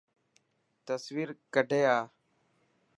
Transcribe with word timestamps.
تصوير 0.87 1.29
ڪڌي 1.53 1.81
آءِ. 1.95 2.05